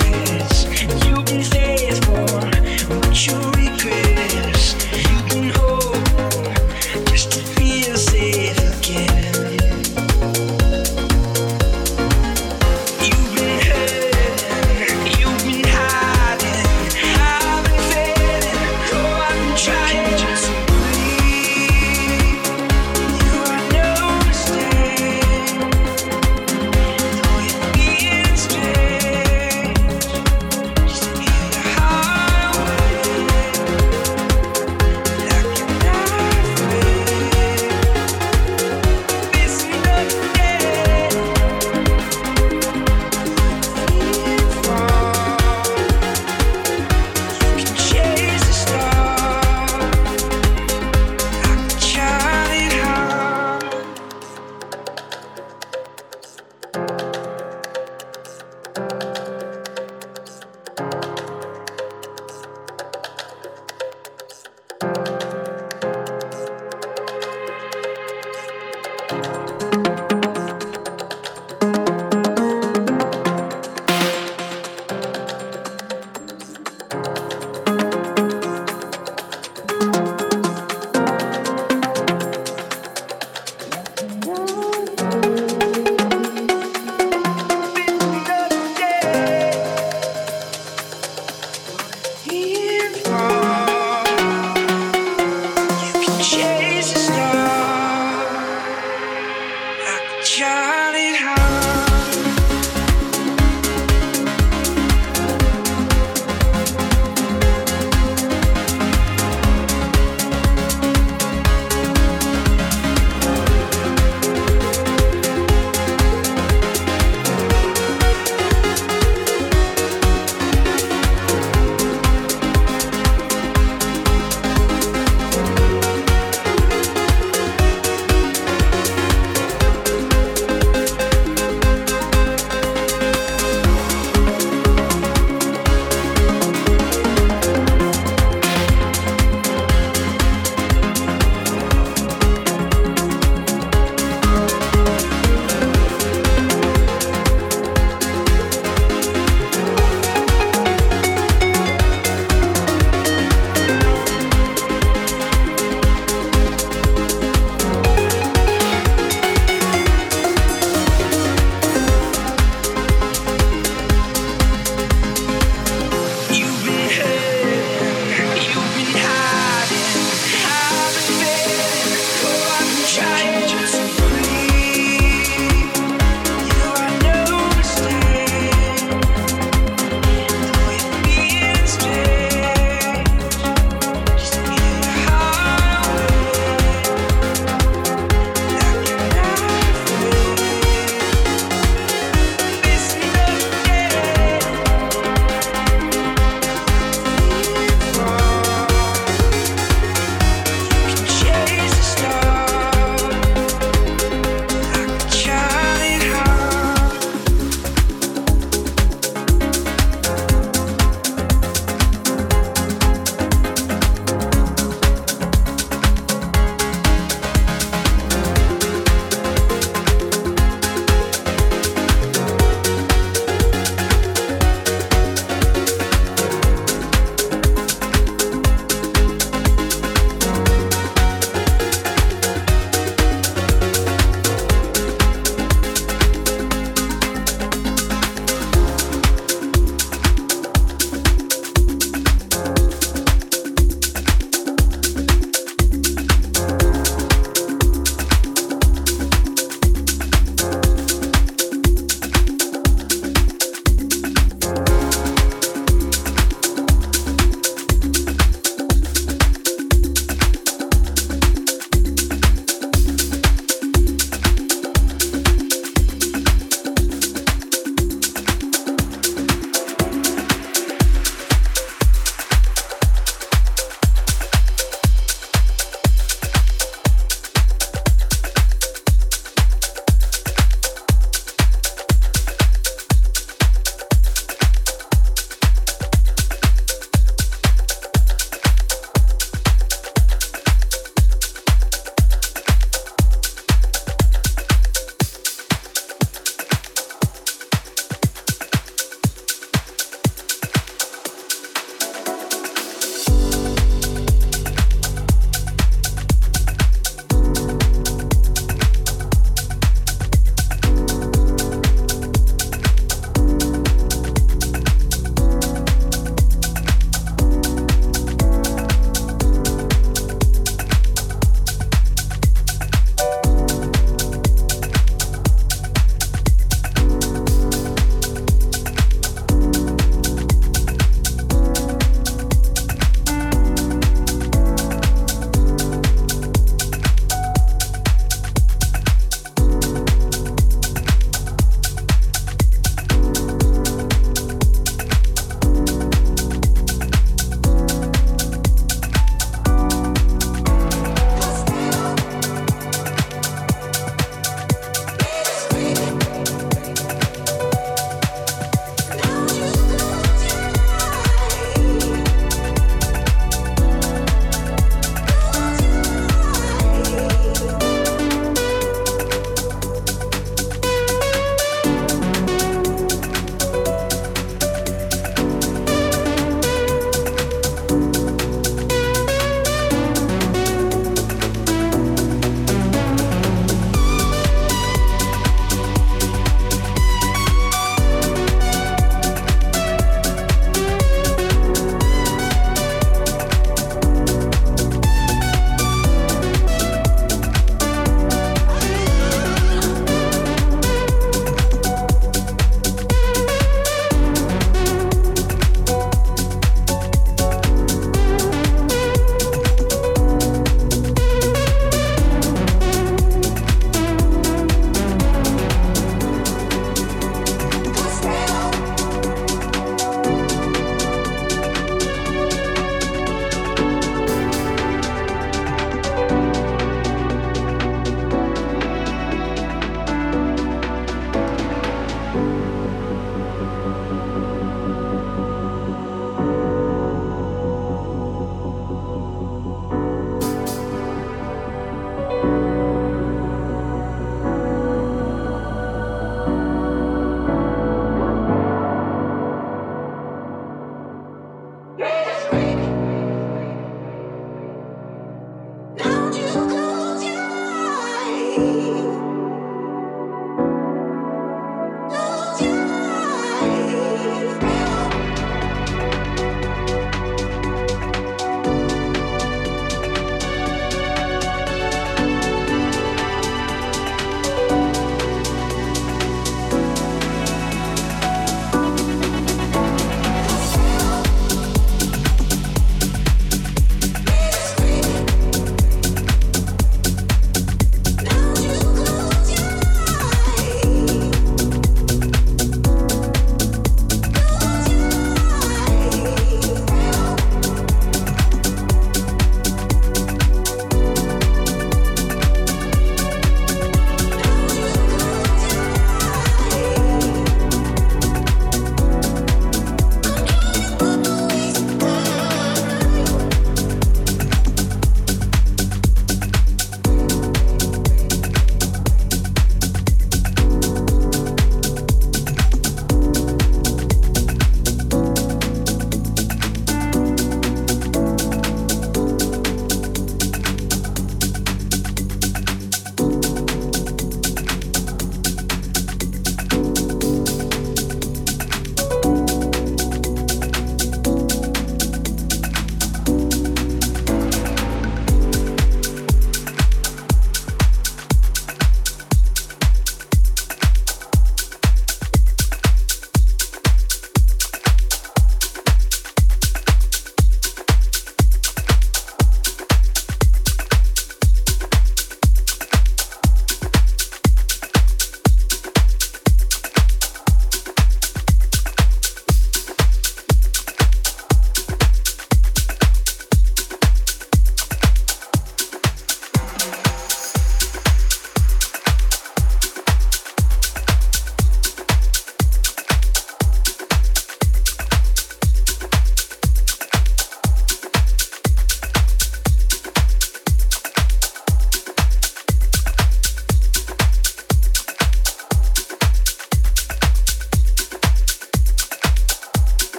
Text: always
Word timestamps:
always 0.00 1.01